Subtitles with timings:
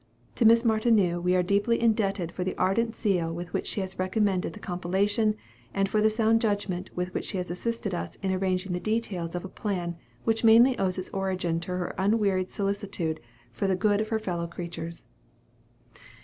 [0.33, 3.99] To Miss Martineau we are deeply indebted for the ardent zeal with which she has
[3.99, 5.35] recommended the compilation,
[5.75, 9.35] and for the sound judgment with which she has assisted us in arranging the details
[9.35, 13.19] of a plan which mainly owes its origin to her unwearied solicitude
[13.51, 15.05] for the good of her fellow creatures.